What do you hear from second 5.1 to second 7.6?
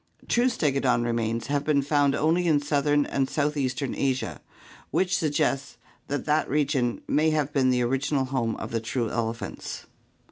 suggests that that region may have